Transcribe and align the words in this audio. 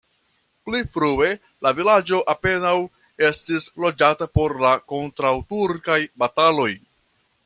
Pli 0.67 0.79
frue 0.93 1.27
la 1.65 1.73
vilaĝo 1.79 2.21
apenaŭ 2.33 2.73
estis 3.27 3.69
loĝata 3.85 4.29
pro 4.39 4.49
la 4.67 4.75
kontraŭturkaj 4.95 6.03
bataloj. 6.25 6.71